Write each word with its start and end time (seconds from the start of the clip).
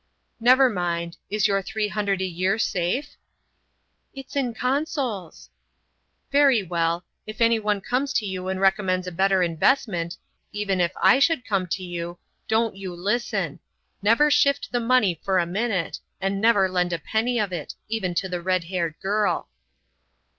"Never 0.39 0.67
mind. 0.67 1.17
Is 1.29 1.47
your 1.47 1.61
three 1.61 1.87
hundred 1.87 2.21
a 2.21 2.25
year 2.25 2.57
safe?" 2.57 3.17
"It's 4.15 4.35
in 4.35 4.55
Consols." 4.55 5.51
"Very 6.31 6.63
well. 6.63 7.05
If 7.27 7.39
any 7.39 7.59
one 7.59 7.81
comes 7.81 8.11
to 8.13 8.25
you 8.25 8.47
and 8.47 8.59
recommends 8.59 9.05
a 9.05 9.11
better 9.11 9.43
investment,—even 9.43 10.81
if 10.81 10.91
I 11.03 11.19
should 11.19 11.45
come 11.45 11.67
to 11.67 11.83
you,—don't 11.83 12.75
you 12.75 12.95
listen. 12.95 13.59
Never 14.01 14.31
shift 14.31 14.71
the 14.71 14.79
money 14.79 15.21
for 15.23 15.37
a 15.37 15.45
minute, 15.45 15.99
and 16.19 16.41
never 16.41 16.67
lend 16.67 16.93
a 16.93 16.97
penny 16.97 17.37
of 17.39 17.53
it,—even 17.53 18.15
to 18.15 18.27
the 18.27 18.41
red 18.41 18.63
haired 18.63 18.95
girl." 19.03 19.49